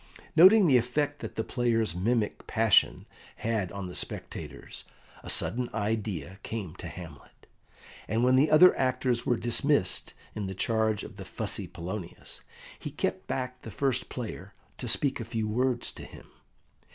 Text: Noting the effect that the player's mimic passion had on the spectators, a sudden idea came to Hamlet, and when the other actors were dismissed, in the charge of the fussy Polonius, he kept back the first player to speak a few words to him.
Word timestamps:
Noting 0.35 0.65
the 0.65 0.77
effect 0.77 1.19
that 1.19 1.35
the 1.35 1.43
player's 1.43 1.93
mimic 1.93 2.47
passion 2.47 3.05
had 3.35 3.71
on 3.71 3.85
the 3.85 3.93
spectators, 3.93 4.83
a 5.21 5.29
sudden 5.29 5.69
idea 5.75 6.39
came 6.41 6.75
to 6.77 6.87
Hamlet, 6.87 7.45
and 8.07 8.23
when 8.23 8.35
the 8.35 8.49
other 8.49 8.75
actors 8.75 9.27
were 9.27 9.37
dismissed, 9.37 10.15
in 10.33 10.47
the 10.47 10.55
charge 10.55 11.03
of 11.03 11.17
the 11.17 11.23
fussy 11.23 11.67
Polonius, 11.67 12.41
he 12.79 12.89
kept 12.89 13.27
back 13.27 13.61
the 13.61 13.69
first 13.69 14.09
player 14.09 14.53
to 14.79 14.87
speak 14.87 15.19
a 15.19 15.23
few 15.23 15.47
words 15.47 15.91
to 15.91 16.03
him. 16.03 16.25